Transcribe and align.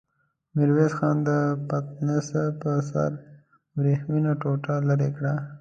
ميرويس 0.55 0.91
خان 0.99 1.15
د 1.27 1.29
پتناسه 1.67 2.41
پر 2.61 2.77
سر 2.89 3.11
ورېښمينه 3.77 4.31
ټوټه 4.41 4.73
ليرې 4.87 5.09
کړه. 5.17 5.33